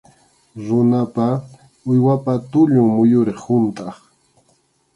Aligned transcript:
Runapa, 0.65 1.27
uywapa 1.89 2.33
tullun 2.51 2.87
muyuriq 2.95 3.39
huntʼaq. 3.45 3.97